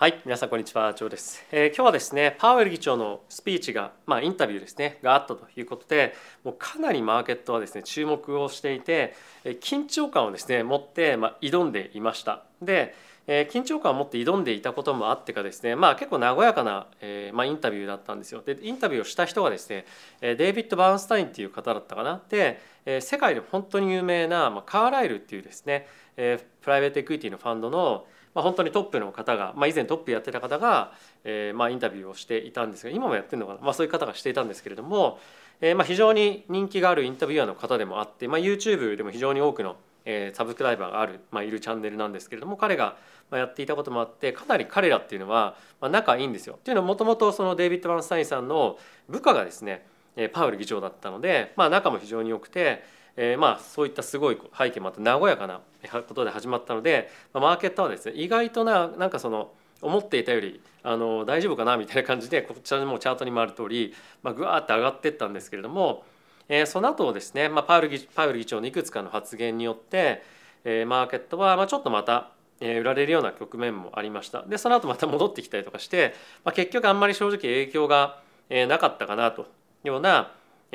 [0.00, 12.44] はい皆さんこんにちはジョーです、えー今日はですねパウエル議長のスピーチがまあインタビューですねがあったということでもうかなりマーケットはですね注目をしていてえー緊張感をですね持ってまあ挑んでいました。
[12.62, 12.94] で、
[13.26, 18.40] えー緊張感を持って挑んでいたこともあってかですねまあ結構和やかな、えーまあ、インタビューだったんですよ。
[18.40, 19.84] でインタビューをした人がですね
[20.22, 22.22] えーデイビッド・バーンスタインっていう方だったかな。
[22.30, 25.86] で、えー世界で本当に有名な、まあ、カーライルっていうですね、
[26.16, 30.92] えープライベートエクイティのファンドのまあ、本当にトップの方が、まあ、以前トップやってた方が、
[31.24, 35.18] えーまあ、インタビューをしていたんですが今もやってるのかな、まあ、そういう方がしていたんですけれども、
[35.60, 42.96] えーまあ、非常に人気があるインタビュアーの方でもあって、まあ、YouTube でも非常に多くの、えーサブスクライバーがある、まあ、いるチャンネルなんですけれども彼が
[43.32, 46.56] やっていたこともあってかなり彼らっていうのは、まあ、仲いいんですよ。
[46.56, 48.78] っていうのはもともとそのデイビッド・バンスタインさんの
[49.08, 49.86] 部下がですね
[50.32, 52.82] パウル議長だったので、まあ、仲も非常に良くて、
[53.16, 55.60] えーまあそういったすごい背景もあって和やかな
[56.06, 66.04] ことで始まったので、マーケットはですね意外とななんかその思っていたよりあの大丈夫かなみたいな感じでこちらもチャートにもある通り、まあ、ぐわーって上がっていったんですけれども、
[66.48, 70.22] えーその後ですね、まあ、パウル議パウル議長のいくつかの発言によって、
[70.64, 74.42] えーマーケットはまあちょっとまたえー売られるような局面もありました。
[74.42, 79.46] でその後また戻ってきたりとかして、まあ、結局あんまり正直影響がえーなかったかなとい
[79.84, 80.32] うような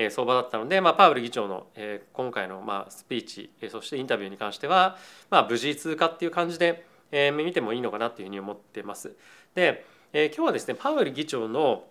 [0.10, 1.68] 相場だったので、まあ、パウエル議長の
[2.14, 4.98] 今回のまあスピーチそしてインタビューに関しては、
[5.30, 6.86] まあ、無事通過っていう感じで
[7.34, 9.16] 見てもいいのかなというふうに思ってます。
[9.54, 11.86] で、今日はですねパウエル議長の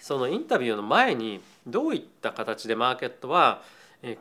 [0.00, 3.62] そのインタビューの前にどういった形でマーケットは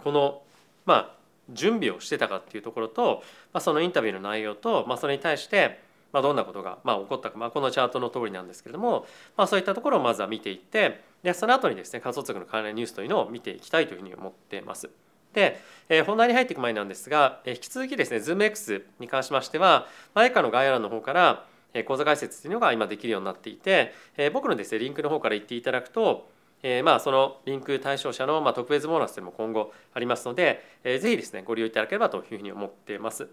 [0.03, 0.41] この
[0.85, 1.17] まあ
[1.49, 3.23] 準備をしてたかっていうところと、
[3.53, 5.79] まあ、そのインタビューの内容と、まあ、それに対して
[6.11, 9.05] まあどんなことがまあ起こったか、まあ、このチャートの通りなんですけれども、
[9.35, 14.89] まあ、そういったところをまずは見ていってでその後にですね仮想通貨の関連ニュースというのを見ていきたいというふうに思っています。
[15.33, 26.29] で、えー本題に入っていく前なんですが、えー引き続きですね ZoomX に関しましては前からの概要欄の方からえー講座解説というのが今できるようになっていて、えー僕のですねリンクの方から言っていただくと、
[26.63, 33.27] えーまあそのリンク対象者のまあ特別ボーナスというのも今後ありますので、えーぜひですねご利用いただければというふうに思っています。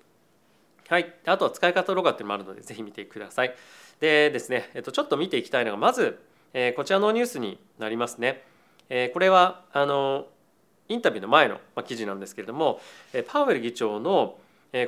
[0.89, 3.55] はい、あとは使い方動画っていうのもあるのでぜひ見てください。
[4.01, 6.19] でですね、えっと、ちょっと見ていきたいのがまず、
[6.53, 8.43] えーこちらのニュースになりますね。
[8.89, 10.27] えーこれはあの
[10.89, 12.81] インタビューの前の記事なんですけれども、
[13.13, 14.39] えーパウエル議長の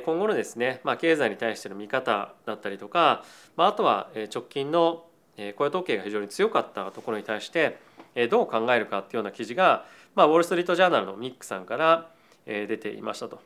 [0.05, 3.23] 今後のですね、まあ、経済に対しての見方だったりとか、
[3.55, 5.05] まあ、あとは直近の
[5.55, 7.77] 雇用統計が非常に強かったところに対して
[8.29, 12.09] どう考えるかっていうような記事が、まあ、ウォール・ストリート・ジャーナルのミックさんから
[12.45, 13.39] 出ていましたと。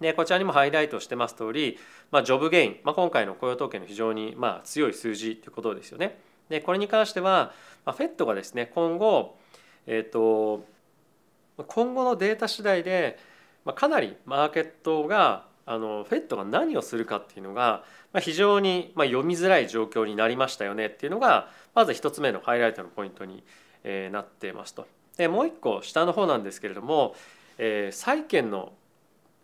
[0.00, 1.78] でこちらにもハイライトしてます通り、
[2.10, 6.18] まあ、ジョブゲイン、まあ、今回の雇用統計の非常にまあ強い数字ということですよね。
[6.48, 7.52] でこれに関しては、
[7.84, 9.36] まあ、フェットがですね今後、
[9.86, 10.64] えー、と
[11.66, 13.18] 今後のデータ次第で、
[13.64, 23.44] まあ、かなりマーケットがあのフェットが何をするかっていうのが、まあ、非常にまあ読みづらい状況になりましたよねっていうのがまず一つ目のハイライトのポイントに、
[23.84, 24.86] えーなってますと。
[25.16, 27.14] でもう一個下の方なんですけれども、
[27.58, 28.72] えー債券の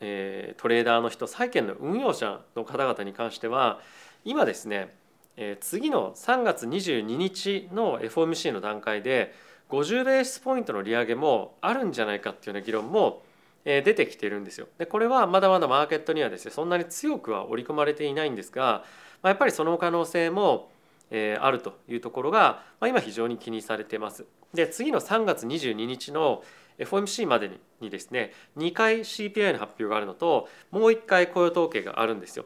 [0.01, 3.81] えートレーダーの人債券の運用者の方々に関しては
[4.25, 4.95] 今ですね、
[5.37, 9.35] えー次の3月22日の FOMC の段階で
[9.71, 13.23] 50ベースポイントの利上げもあるんじゃないかっていうような議論も
[13.65, 14.69] えー出てきているんですよ。
[14.79, 18.85] でこれはまだまだマーケットにはですねそんなに強くは織り込まれていないんですが、
[19.23, 20.71] まあ、やっぱりその可能性も、
[21.11, 24.25] えーあるというところが、まあ、今非常に気にされてます。
[24.55, 26.43] で次の3月22日の
[26.79, 27.51] FOMC まで
[27.81, 32.45] にですね2回 CPI の発表があるのともう1回雇用統計があるんですよ。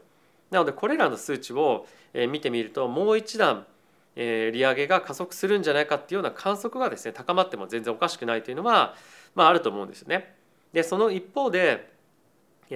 [0.50, 1.86] なのでこれらの数値を
[2.28, 3.66] 見てみるともう一段
[4.16, 8.94] 利上げが加速するんじゃないかっていうような観測がですね高まっても全然おかしくないというのは、
[9.34, 10.34] まあ、あると思うんですよね。
[10.72, 11.90] でその一方で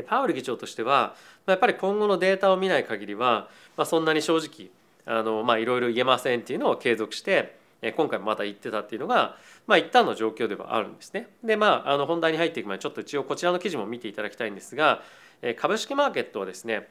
[0.07, 1.15] パウエル議長としては
[1.47, 4.71] やっぱり今後のデータを見ない限りは、まあ、そんなに正直、
[5.61, 7.57] いろいろ言えませんっていうのを継続して
[7.93, 9.37] 今回また言ってたっていうのが、
[9.67, 11.29] まあ、一旦の状況ではあるんですね。
[11.43, 15.03] でまああの本題に入っていく前にちょっと一応こちらの記事も見ていただきたいんですが
[15.57, 16.89] 株式マーケットはですね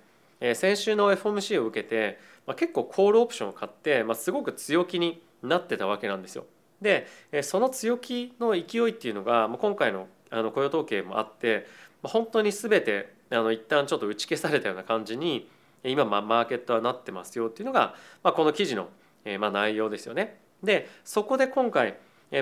[0.56, 6.46] 先週の FOMC を受けて、まあ、結構コールオプションを買って、まあ、すごく強気になってたわけなんですよ。
[6.82, 7.08] で
[7.42, 11.68] その強気の勢いっていうのが今回のあの雇用統計もあって、
[12.02, 15.48] 本当に全てあの一旦ちょっと打ち消されたような感じに
[15.84, 18.90] 今マーケットはなってますよっていうのが、まあ、この記事の
[19.26, 20.40] えま内容ですよね。
[20.64, 21.98] でそこで今回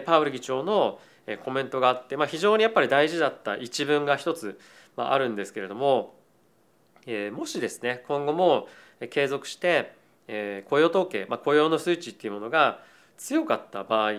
[0.05, 0.99] パウル議長の
[1.43, 4.59] コメントがあって、まあ、非常にやっぱり大事だった一文が一つ
[4.95, 6.15] あるんですけれども
[7.33, 8.67] もしですね今後も
[9.09, 9.93] 継続して
[10.69, 12.83] 雇用統計、まあ、雇用の数値っていうものが
[13.17, 14.13] 強かった場合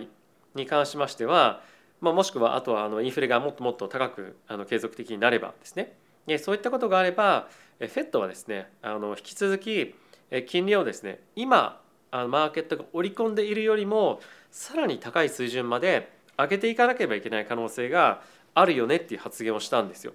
[0.55, 1.63] に関しましては、
[2.01, 5.95] まあ、もしくはあとはあのインフレがもっともっと高くあの継続的になればですね。
[6.27, 7.49] でそういったことがあれば
[7.81, 9.95] えー FED はですねあの引き続き
[10.47, 11.82] 金利をですね今
[12.13, 14.21] あのマーケットが織り込んでいるよりも
[14.51, 18.23] さらに高い水準まで上げていかなければいけない可能性が
[18.55, 20.13] あるよねっていう発言をしたんですよ。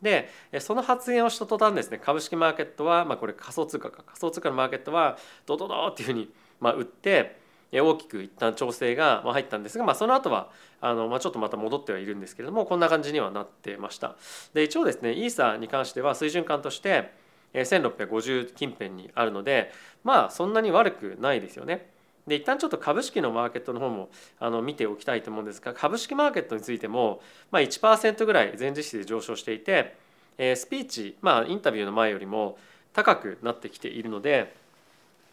[0.00, 0.30] で
[0.60, 7.38] その発言をした途端ですね株式マーケットは、まあ、これ仮想通貨か仮想通貨のマーケットはドドドっていうふうに、まあ、売って
[7.72, 10.50] 大きく一旦調整が入ったんですが、まあ、その後は
[10.80, 14.16] あのまあちょっとまた戻ってはいるんですけれどもこんな感じにはなってました。
[14.54, 17.12] で一応ですねイーサに関しては水準感として
[17.54, 19.72] 1650近辺にあるので
[20.04, 21.90] まあそんなに悪くないですよね。
[22.26, 24.08] で一旦ちょっと株式のマーケットの方も
[24.38, 29.96] あの見ておきたいと思うんですが株式マーケットについても、まあ、1%ぐらい前日比で上昇していて、
[30.38, 32.58] えー、スピーチ、まあ、インタビューの前よりも
[32.92, 34.54] 高くなってきているので、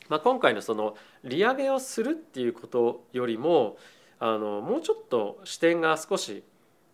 [0.09, 3.77] まあ、今回のその利上げをするっていうことよりも
[4.19, 6.43] あのもうちょっと視点が少し、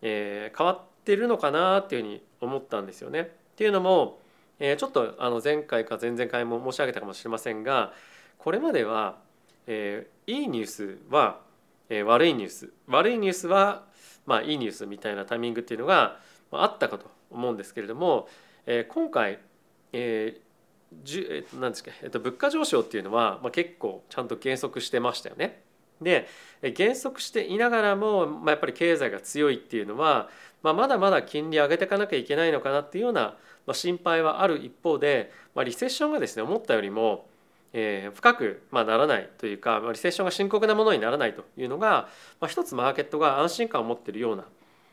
[0.02, 3.20] えー、変わってるのかなっていうふうに思ったんですよね。
[3.20, 4.18] っていうのも、
[4.58, 7.92] え、ちょっとあの前回か前々回も申し上げたかもしれませんが
[8.38, 9.18] これまでは
[9.66, 11.40] え、いいニュースは、
[11.88, 13.86] え、悪いニュース悪いニュースは、
[14.26, 16.20] まあ、いいニュースみたいなタイミングっていうのが
[16.50, 18.28] あったかと思うんですけれども、
[18.66, 19.38] え、今回、
[19.92, 20.44] えー
[21.02, 25.63] じゅえー、なんですか、えー、と物価上昇っていうのは、まあ、結構ちゃんと減速してましたよね。
[26.00, 26.26] で
[26.76, 30.28] 減速していながらも、まあ、やっぱり経済が強いっていうのは、
[30.62, 33.36] まあ、まだまだ金利上げていかなきゃいけないのかなっていうような、
[33.66, 37.26] まあ、心配はある一方で、まあ、リセッションがですね思ったよりも
[37.76, 42.08] えー、深く、まあ、ならないというか、まあ、リセッションが深刻なものにならないというのが、
[42.40, 44.44] まあ、一つマーケットが安心感を持っているような、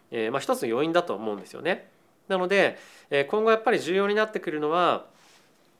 [0.09, 1.89] えーまあ、一つの要因だと思うんですよね。
[2.27, 2.79] なので、
[3.11, 5.05] えー、今後やっぱり重要になってくるのは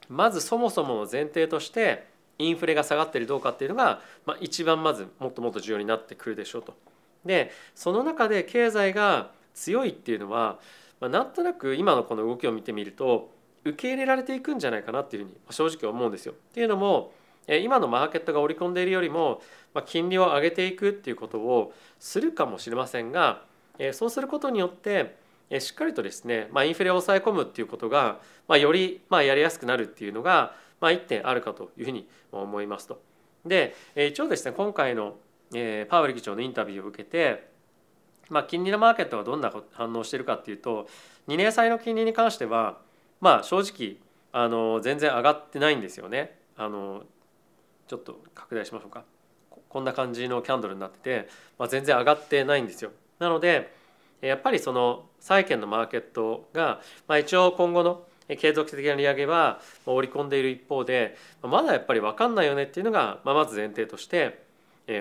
[0.10, 2.06] まずそもそもの前提として
[2.42, 6.74] インフレが下がっているどうかっていうのが、まあ、一番まずもっともっと重要になってくるでしょうと。
[7.26, 10.60] でその中で経済が強いっていうのは、
[11.00, 13.32] まあ、なんとなく今のこの動きを見てみると
[13.64, 16.34] 受け入れられていくんじゃないかなっていうふうに正直思うんですよ。
[16.34, 17.14] っていうのも
[17.48, 19.42] 今のマーケットが織り込んでいるよりも
[19.74, 23.44] まあ金利を上げていくっていうことをするかもしれませんが
[23.94, 25.16] そうすることによって
[25.60, 33.02] しっかりとですね、まあ、インフレを抑え込むっていうことが、まあ、よりまあやりやすくなるっていうのが、まあ、1点あるかというふうに思いますと。
[33.46, 35.16] で一応ですね今回の
[35.90, 37.50] パウエル議長のインタビューを受けて、
[38.30, 40.88] まあ、金利のマーケットがどんな反応しているかっていうと
[41.28, 42.80] 2年債の金利に関しては
[43.20, 43.98] まあ正直
[44.32, 46.38] あの全然上がってないんですよね。
[46.58, 47.04] あの
[47.88, 49.04] ちょっと拡大しましょうか
[49.68, 52.92] こんな感じのキャンドルになってて、まあ、全然上がってないんですよ。
[53.20, 53.74] なので
[54.22, 58.06] やっぱりその債券のマーケットが、まあ、一応今後の
[58.38, 64.44] 継続的な利上げは織り込んでいる一方でまだやっぱり分かんないよねっていうのが、ま、まず前提として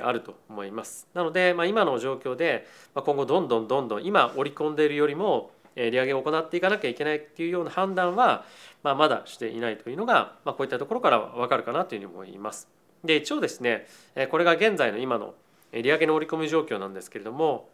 [0.03, 1.09] あると思います。
[1.15, 8.44] なので、まあ、今の状況で今後どんどんどんどん今織り込んでいるよりも利上げを行っていかなきゃいけないっていうような判断は、
[8.82, 12.69] まあ、まだしていないというのが、まあ、こういったところから分かるかなというふうに思います。
[13.05, 13.87] で一応ですね
[14.31, 15.35] これが現在の今の
[15.73, 17.69] 利上げの織り込み状況なんですけれども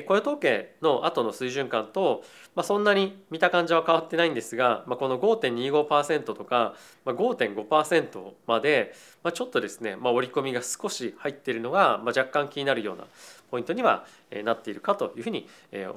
[0.00, 2.24] 雇用統計の後の水準感と、
[2.54, 6.74] まあ、そんなに見た感じは変わってないんですが、まあ、この5.25%とか、
[7.04, 13.04] まあ、5.5%まで、まあ、ちょっとですね、まあ、織り込みが少し入っているのが、まあ、若干気になるような
[13.50, 14.06] ポイントには
[14.44, 15.46] なっているかというふうに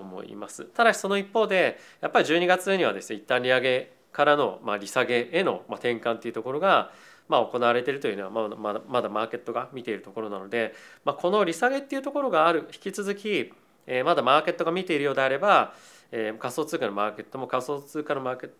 [0.02, 0.66] 思います。
[0.66, 6.92] ただしその一方でやっぱり12月にはですね一旦利上げからのまあ利下げへの転換というところが
[7.30, 10.74] まあ行われているというのはまだまだまだマーケットが見ているところなので、
[11.06, 13.54] まあ、この利下げっていうところがある引き続き
[13.88, 15.74] えまだマーケットが見ているようであれば
[16.12, 18.56] え仮想通貨のマーケットも仮想通貨のマーケット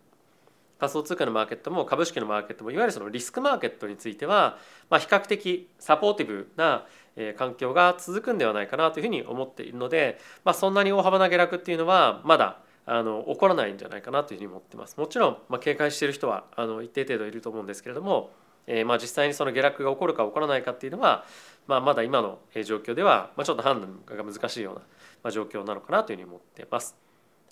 [0.78, 4.58] 仮想通貨のマーケットも株式のマーケットもいわゆるそのリスクマーケットについては、
[4.90, 6.84] まあ、比較的サポーティブな
[7.38, 14.98] 環境が続くんではないかなというふうに思っているので、まあ、そんなに大幅な下落っていうのはまだあの起こらないんじゃないかなというふうに思ってます。
[14.98, 18.30] もちろん、まあ、警戒している人はあの一定程度いると思うんですけれども、
[18.66, 21.24] えー、まあ実際にその下落が起こるか起こらないかっていうのは、
[21.66, 24.82] まあ、まだ今の状況では、まあ、ちょっと判断が難しいような
[25.30, 26.96] 状況なのかなというふうに思っています。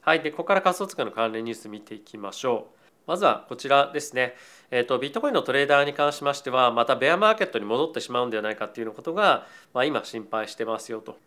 [0.02, 2.84] はい、でここから仮想通貨の関連ニュース見ていきましょう。
[3.06, 4.34] まずはこちらですね、
[4.70, 11.18] えーと、ビットコインのトレーダーに関しましてはまたベアマーケットに戻ってしまうんではないかっていうことが、まあ、今心配してますよと。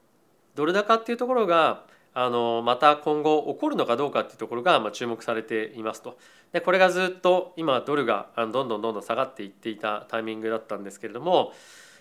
[0.55, 6.17] ドル高っていうところがあのまた今後起こるのかどうかっていうところがまあ注目されていますと。
[6.51, 11.53] でこれがずっと今ドルがどんどんどんどん下がっていっていたタイミングだったんですけれども、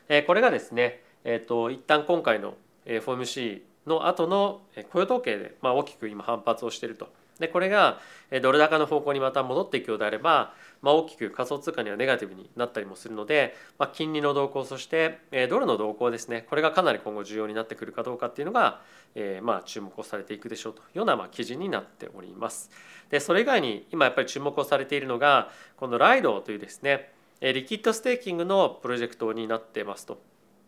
[0.09, 2.55] えこれがですね、えーと、一旦今回の
[2.87, 4.63] FOMC の後の
[4.93, 7.09] 雇用統計でまあ大きく今反発をしていると。
[7.39, 8.01] でこれが
[8.43, 15.19] ドル高の方向にまた戻っていくようであれば、まあ、大きく仮想通貨にはネガティブになったりもするので、まあ、金利の動向そして
[15.51, 18.81] ドルの動向ですねこれがかなり今後重要になってくるかどうかっていうのが、
[19.15, 22.71] えー、まあ注目をされていくでしょうというようなまあ記事になっております。
[23.11, 30.19] でそれ以外に今やっぱり注目をされているのがこのライドというですねリキッドステーキングのプロジェクトになってますと。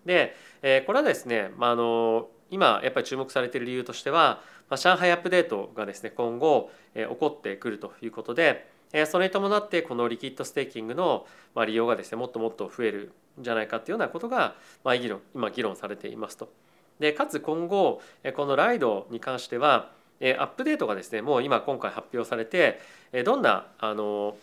[0.08, 16.50] でえこれはですね、まあ、あの今やっぱり注目されている理由としては、まあ、上海アップデートがですね今後え起こってくるということでえそれに伴ってこのリキッドステーキングのまあ利用がですねもっともっと増えるんじゃないかというようなことがまあ議論今議論されていますと。
[16.98, 18.00] でかつ今後
[18.34, 22.80] このライドに関してはアップデートがですねもう今今回発表されて
[23.24, 24.36] どんなあの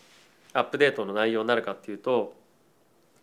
[0.53, 2.34] アップデートの内容になるかっていうと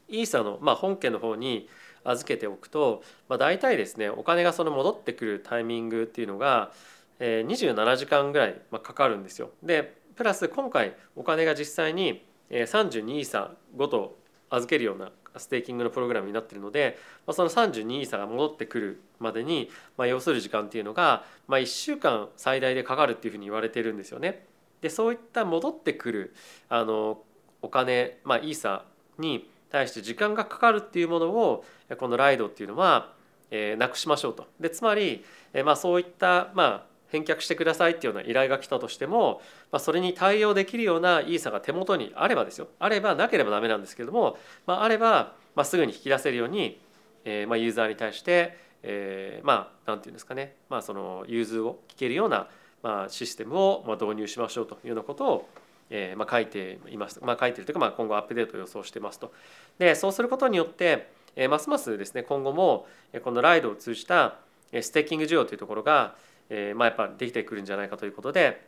[0.08, 1.68] イーサの、まあ、本件の方に
[2.04, 6.73] 預けておくと、まあ、大体ですねお金がその戻ってくるタイミングっていうのが
[7.21, 9.50] 27時間ぐらいかかるんですよ。
[9.62, 14.18] でプラス今回お金が実際に32イーサごと
[14.50, 24.44] 預けるようなステーキングのプログラムになっているので、まあ、その32イーサが戻ってくるまでに、まあ、要する時間っていうのが、まあ、1週間最大でかかるっていうふうに言われてるんですよね。
[24.82, 26.35] でそういった戻ってくる
[26.68, 27.23] あの
[27.62, 28.85] お金、まあ、イーサ
[29.18, 31.64] に対して時間がかかるっていうものを
[31.98, 33.12] このライドっていうのは、
[33.50, 34.46] えー、なくしましょうと。
[34.60, 35.24] でつまり、
[35.54, 46.80] えー、まあ、そういった、まあ、返却してくださいっていうような依頼が来たとしても、まあ、それに対応できるようなイーサが手元にあればですよあればなければダメなんですけども、まあ、あれば、まあ、すぐに引き出せるように、
[47.24, 52.48] えーまあ、ユーザーに対して、えー、まあなんていうんですかね、まあ、その融通を聞けるような、
[52.82, 55.48] まあ、システムをまあ導入しましょうというようなことを
[55.94, 59.32] えーまあ、書いています、まあ、書いてるというか、まあ、今後アップデートを予想してますと。
[59.78, 62.87] でそうすることによって、えー、ますますですね今後も
[63.22, 64.38] このライドを通じた
[64.72, 66.14] ステーキング需要というところが
[66.54, 68.62] えー、まあ、やっぱできてくるんじゃないかということで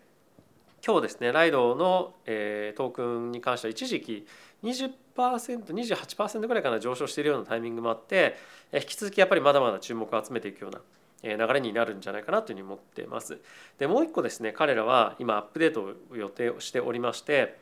[0.84, 4.26] 今日ですねライドの、えー、トークンに関しては一時期
[4.62, 8.36] 20%28% ぐらいかな上昇しているようなタイミングもあって、
[8.72, 10.80] 引き続きやっぱりまだまだ注目を集めていくような
[11.24, 13.38] 流れになるんじゃないかなというふうに思っています。
[13.78, 17.56] でもう一個ですね彼らは今アップデートを予定しておりまして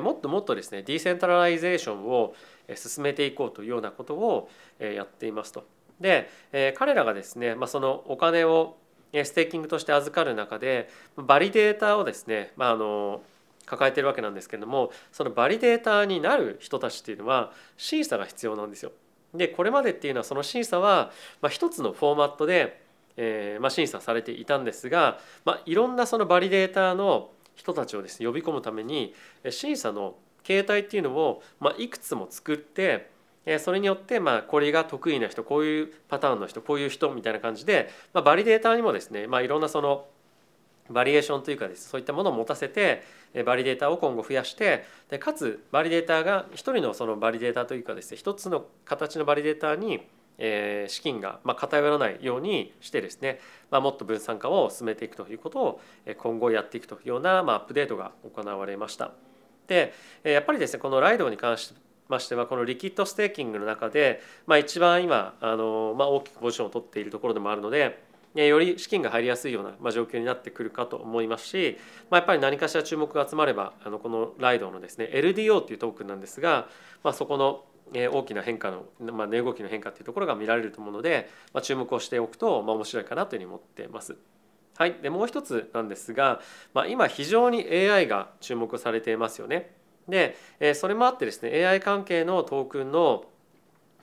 [0.00, 2.34] もっともっとですね decentralization を
[2.76, 4.48] 進めていこうというようなことを
[4.78, 5.64] やっていますと。
[6.00, 6.30] で
[6.76, 8.76] 彼らがですね、ま、そのお金を
[9.12, 13.22] ステーキングとして預かる中でバリデータをですね、まあ、あの
[13.64, 18.92] 抱えてるわけなんですけれどもそのバリデータになる人たちっていうのは審査が必要なんですよ。
[19.34, 21.10] でこれまでっていうのはその審査は、
[21.40, 22.80] まあ、一つのフォーマットで、
[23.20, 29.12] えーまあ、審査されていたんですが、まあ、いろんなそのバリデーターの人たちをですね呼び込むために
[29.50, 33.10] 審査の形態っていうのを、まあ、いくつも作って
[33.58, 40.06] それによってまあこれが得意な人こういうパターンの人こういう人みたいな感じで、まあ、バリデーターにもですね、まあ、いろんなその
[40.90, 43.02] バリエーションというかです、そういったものを持たせて
[43.44, 50.00] バリデータを今後増やしてでかつバリデーターが一人のそのバリデーターというかですね一つの形のバリデーターに
[50.38, 53.40] え資金がま偏らないようにしてですね、
[53.70, 55.80] ま、もっと分散化を進めていくということを
[56.16, 59.12] 今後やっていくというようなまアップデートが行われました。
[59.66, 59.92] で
[60.22, 61.74] やっぱりですねこのライドに関し
[62.08, 68.02] ましてはこのリキッドステーキングの中で、まあ、一番今あの、ま、大きくポジションを取っているところでもあるので
[68.34, 71.78] より資金が入りやすいような、まあ、状況になってくるかと思いますし、
[72.10, 76.68] まあ、やっぱり何かしら注目が集まればあのこのライドのですね LDO っていうトークンなんですが、
[77.02, 84.16] まあ、そこの大きな変化の、まあ、値動きの変化っていうところが見られると思うので、まあ、注目をしておくと、まあ、面白いかなというふうに思ってます。
[84.76, 86.40] はい、でもう一つなんですが、
[86.72, 89.74] まあ、今非常に AI が注目されていますよね。
[90.08, 90.36] で
[90.74, 93.24] それもあってですね AI 関係のトークンの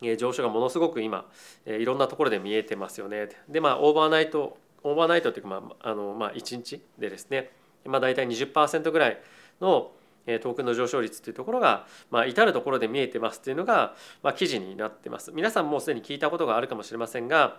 [0.02, 1.26] 上昇がものすごく今
[1.66, 3.30] いろんなところで見えてますよね。
[3.48, 7.50] でまあオーバーナイトオーバーナイトというか、まああのまあ、1日でですね、
[7.86, 9.18] まあ、大体20%ぐらい
[9.60, 9.92] の
[10.26, 15.32] トークンの上昇率というところが、まあ、至るところで見えてますっていうのが、まあ、記事になってます。
[15.32, 17.58] 皆さんもすでに聞いたことがあるかもしれませんが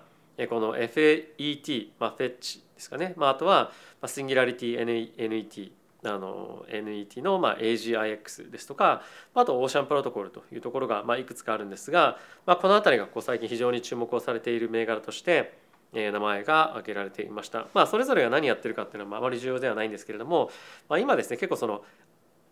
[0.49, 3.73] この FAET、まあ、フェッチですかね、まあ、あとは
[4.07, 5.73] シンギュラリティ NET
[6.05, 9.03] あの NET のまあ AGIX ですとか
[9.35, 15.59] あとオーシャンプロトコルというところがまあいくつかあるんですが、まあ、この辺りがこう最近非常に注目をされている銘柄として
[15.93, 17.69] 名前が挙げられていました。
[17.73, 20.51] まあ、それぞれが何やってるかっていうのはあまり重要ではないんですけれども、
[20.89, 21.83] まあ、今ですね結構その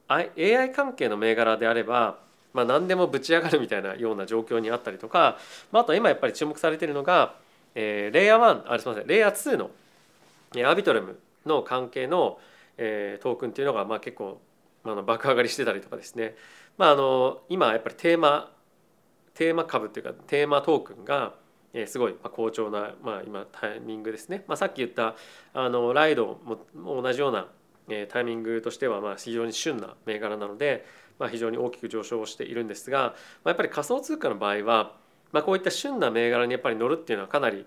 [0.08, 2.18] AI 関係の銘柄であれば、
[2.52, 5.38] まあ、何でもぶち上がるみたいなような状況にあったりとか、
[5.72, 7.34] まあ、あと今やっぱり注目されているのが、
[7.74, 9.70] えー、レイヤー1あれすみませんレイヤー2の
[10.70, 12.38] アビトレムの関係の
[12.76, 14.40] えー、トークンっていうのがまあ結構、
[14.82, 16.34] まあ、爆上がりしてたりとかですね、
[16.76, 18.50] まあ、あの今やっぱりテーマ
[19.34, 21.34] テーマ株っていうかテーマトークンが
[21.86, 25.16] すごい好調な、まあ、今タイミングですね、まあ、さっき言った
[25.52, 26.38] あのライド
[26.74, 27.48] も同じような
[28.08, 30.86] タイミングとしてはまあ非常に旬な銘柄なので、
[31.18, 34.96] まあ、非常に大きく上昇しているんですが、まあ、やっぱり仮想通貨の場合は、
[35.32, 37.66] まあ、こういった旬な銘柄にやっぱり乗るっていうのはかなり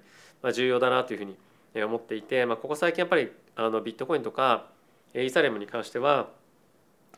[0.54, 1.38] 重要だなというふうに
[1.84, 4.66] 思っていて、まあ、ここ最近やっぱりあのビットコインとか
[5.14, 6.30] イーサレムに関しては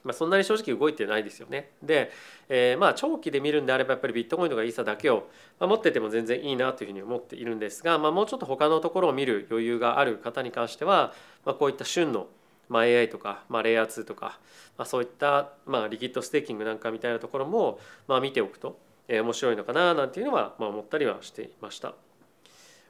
[0.04, 1.72] まあ、そんなに正直動いてないですよね。
[1.84, 2.12] で、
[2.48, 5.30] えー、まあ長期で見るんであればやっぱりビットコインとかイーサだけを
[5.60, 11.14] 持ってても全然いいなというふうに思っているんですが、まあ、もうちょっと他のところを見る余裕がある方に関しては、
[11.46, 12.28] まあ、こういった旬の
[12.70, 14.40] まあ、AI とか、まあ、レイヤー2とか、
[14.78, 21.94] まあ、そういった、まあ、リキッドステーキングなんかみたいなところも、まあ、見ておくと、えー、面白いのかななんていうのは、まあ、思ったりはしていました。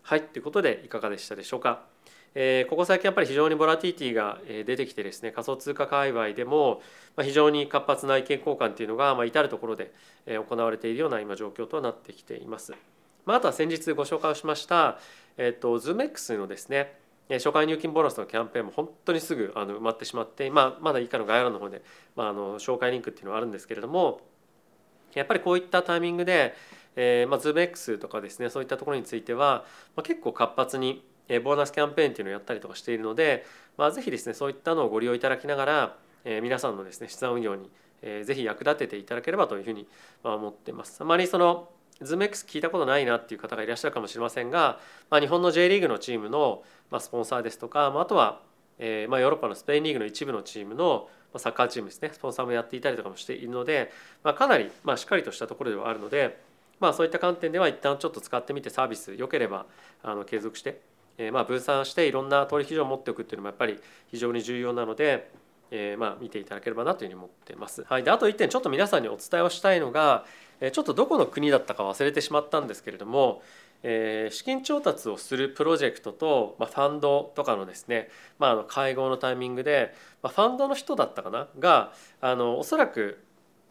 [0.03, 1.83] はいということでいかがでしたでしょうか。
[2.35, 6.81] えー、ここ最近やっぱり非常にボラティティが出てきてですね仮想通貨界隈でも
[7.21, 9.91] 非常に活発な意見交換っていうのがまあ至る所で
[10.27, 12.73] 行われているような今状況となってきています。
[13.25, 14.99] まあ、あとは先日ご紹介をしました、
[15.37, 16.98] えーと、ZoomX のですね
[17.37, 21.83] 初回入金ボーナスのキャンペーンも本当にすぐあの埋まってしまって、まあ、まだ以下の概要欄の方で、
[22.15, 24.21] まあ、あの紹介リンクっていうのはあるんですけれども
[25.13, 26.55] やっぱりこういったタイミングで、
[26.95, 29.63] えーまあ、ZoomX とかですねそういったところについては、
[29.95, 31.03] まあ、結構活発に
[31.43, 33.45] ボーナスキャンペーンっていうのをやったりとかしているので、
[33.77, 35.95] まあ、ぜひですねそういったのをご利用いただきながら、
[36.25, 37.69] えー、皆さんのですね資産運用に、
[38.01, 39.87] えー、ぜひ役立てていただければというふうに
[40.23, 40.97] 思ってます。
[40.99, 41.69] あまりその
[42.01, 44.79] ZoomX 聞いたことないなっていう方がいらっしゃるかもしれませんが、
[45.09, 46.63] まあ、日本の J リーグのチームの
[46.99, 48.41] スポンサーですとか、まあ、あとは、
[48.77, 53.91] えーまあ、ヨーロッパのスペインリーグの一部のチームのサッカーチームですねスポンサーもやっていたりとかもしているので、
[54.23, 56.39] まあ、かなりまあしっかりとしたところではあるので、
[56.79, 59.65] まあ、そういった観点では一旦ちょっと使ってみてサービス良ければ
[60.03, 60.81] あの継続して
[61.19, 63.77] えー、まあ分散していろんな取引所を持っておくっていうのもやっぱり
[64.09, 65.29] 非常に重要なので、
[65.69, 67.83] えー、まあ見ていただければなというふうに思ってます。
[67.83, 70.25] はい、であと1点ちょっと皆さんにお伝えをしたいのが
[70.59, 73.41] ちょっとどこの国だったか忘れてしまったんですけれども、
[73.81, 81.47] えー、資金調達をするプロジェクトと、まあ、ファンドとかのですね、まあ、あの会合のタイミングで、まあ、ファンドの人だったかな？
[81.59, 83.23] があのおそらく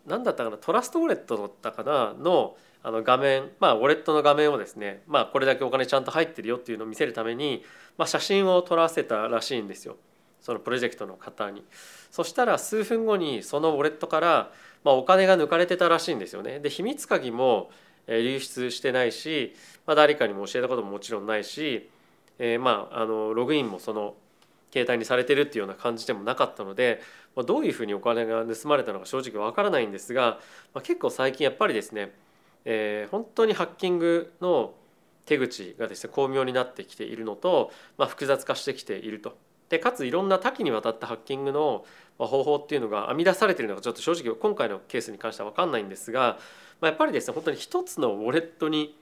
[0.07, 0.57] 何だったかな？
[0.57, 2.15] トラストウォレットだったかな？
[2.19, 7.63] のあの画面まあウォレットの画面をですねまあこれだけお金ちゃんと入ってるよっていうのを見せるために、
[7.99, 9.97] まあ、写真を撮らせたらしいんですよ。
[10.41, 11.65] そのプロジェクトの方に。
[12.11, 14.53] そしたら数分後にそのウォレットから、
[14.85, 16.61] まあ、お金が抜かれてたらしいんですよね。
[16.61, 17.71] で秘密鍵も
[18.07, 19.55] 流出してないし、
[19.87, 21.91] まあ、誰かにも教えたことももちろんないし、
[22.39, 24.15] えー、まああのログインもその
[24.73, 27.01] 携帯にされてるっていうような感じでもなかったので、
[27.37, 30.39] まあ、どういうふうにお金が盗まれたのか正直わからないんですが、
[30.75, 32.13] まあ、結構最近やっぱりですね
[32.71, 34.75] えー、本当にハッキングの
[35.25, 39.37] 手口がですね巧妙になってきているのと、まあ、複雑化してきていると。
[39.69, 41.85] でかついろんな多岐にわたったハッキングの
[42.19, 46.39] 方法っていうのが編み出されてるのがちょっと正直今回のケースに関しては分かんないんですが、
[46.81, 48.97] まあ、やっぱりですね本当に一つのウォレットに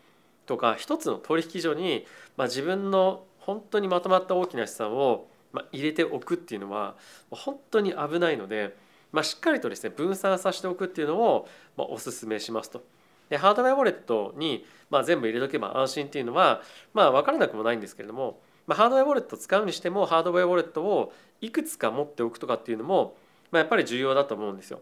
[0.47, 5.29] とか一つの取引所に、まあ、自分の本当にまとまった大きな資産を
[5.73, 6.97] 入れておくっていうのは
[7.31, 8.77] 本当に危ないので、
[9.13, 12.83] まあ、しっかりとですね分散させておくっていうのをお勧めしますと。
[13.29, 16.63] でハードウェアウォレットに、ま、全部入れとけば安心っていうのは、
[16.95, 23.17] まあ、分からなくもないんですけれども、まあ、ハードウェアウォレットを使うにしてもハードウェアウォレットをいくつか持っておくとかっていうのも、
[23.51, 24.81] まあ、やっぱり重要だと思うんですよ。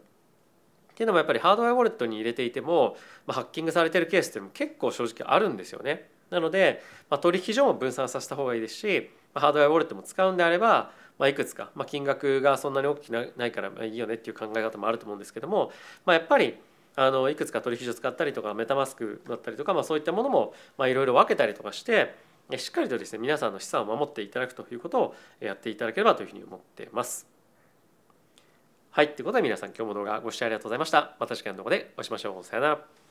[0.92, 6.08] っていうのもやっぱりハードウェアウォレットに入れていても、まあ、ハッキングされてるケースっていうのも結構正直あるんですよね。
[6.30, 15.72] なので、まあ、取引所も分散させた方がいいですし、まあ、ハードウェアウォレットも使うんであれば、まあ、いくつか、まあ、金額がそんなに大きくないからいいよねっていう考え方もあると思うんですけども、
[16.06, 16.56] まあ、やっぱり
[16.96, 22.14] あのいくつか取引所使ったりとかメタマスクだったりとか、まあ、そういったものもいろいろ分けたりとかして
[22.56, 27.26] しっかりとですね皆さんの資産を守っていただくということをやっていただければというふうに思っています。
[28.90, 31.16] はいということで皆さん今日も動画ご視聴ありがとうございました。
[31.18, 32.44] また次回の動画でお会いしましょう。
[32.44, 33.03] さよなら。